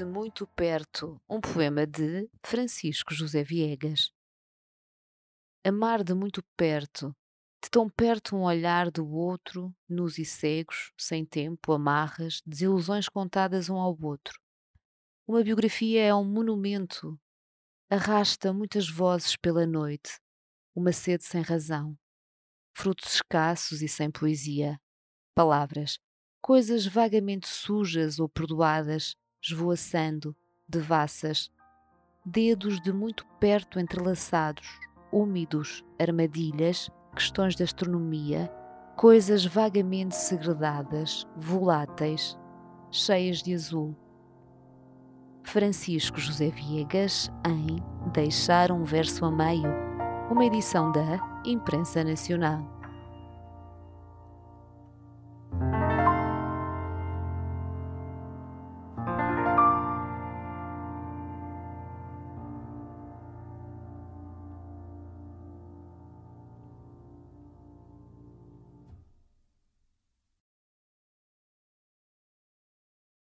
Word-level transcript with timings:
muito 0.00 0.46
perto, 0.46 1.20
um 1.28 1.38
poema 1.38 1.86
de 1.86 2.26
Francisco 2.42 3.12
José 3.12 3.44
Viegas. 3.44 4.10
Amar 5.62 6.02
de 6.02 6.14
muito 6.14 6.42
perto, 6.56 7.14
de 7.62 7.70
tão 7.70 7.90
perto 7.90 8.34
um 8.34 8.44
olhar 8.44 8.90
do 8.90 9.06
outro, 9.06 9.74
nus 9.86 10.16
e 10.18 10.24
cegos, 10.24 10.92
sem 10.98 11.26
tempo, 11.26 11.72
amarras, 11.72 12.40
desilusões 12.46 13.06
contadas 13.06 13.68
um 13.68 13.76
ao 13.76 13.96
outro. 14.02 14.40
Uma 15.28 15.44
biografia 15.44 16.02
é 16.02 16.14
um 16.14 16.24
monumento, 16.24 17.20
arrasta 17.90 18.50
muitas 18.50 18.88
vozes 18.88 19.36
pela 19.36 19.66
noite, 19.66 20.18
uma 20.74 20.92
sede 20.92 21.24
sem 21.24 21.42
razão, 21.42 21.98
frutos 22.74 23.16
escassos 23.16 23.82
e 23.82 23.88
sem 23.88 24.10
poesia, 24.10 24.80
palavras, 25.34 25.98
coisas 26.40 26.86
vagamente 26.86 27.46
sujas 27.46 28.18
ou 28.18 28.28
perdoadas, 28.28 29.14
esvoaçando, 29.42 30.34
devassas, 30.68 31.50
dedos 32.24 32.80
de 32.80 32.92
muito 32.92 33.26
perto 33.40 33.80
entrelaçados, 33.80 34.68
úmidos, 35.10 35.84
armadilhas, 35.98 36.88
questões 37.14 37.56
de 37.56 37.64
astronomia, 37.64 38.50
coisas 38.96 39.44
vagamente 39.44 40.14
segredadas, 40.14 41.26
voláteis, 41.36 42.38
cheias 42.90 43.42
de 43.42 43.54
azul. 43.54 43.96
Francisco 45.42 46.20
José 46.20 46.50
Viegas 46.50 47.30
em 47.46 47.76
Deixar 48.12 48.70
um 48.70 48.84
Verso 48.84 49.24
a 49.24 49.30
Meio, 49.30 49.70
uma 50.30 50.44
edição 50.44 50.92
da 50.92 51.18
Imprensa 51.44 52.04
Nacional. 52.04 52.81